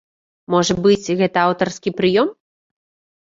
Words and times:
Можа 0.53 0.73
быць, 0.85 1.13
гэта 1.19 1.37
аўтарскі 1.49 1.93
прыём? 1.99 2.31